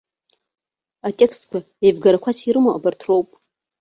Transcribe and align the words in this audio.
Атекстқәа 1.07 1.57
еивгарақәас 1.85 2.37
ирымоу 2.47 2.73
абарҭ 2.75 3.01
роуп. 3.07 3.29